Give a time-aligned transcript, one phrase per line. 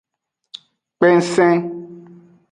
[0.95, 1.57] Kpensen.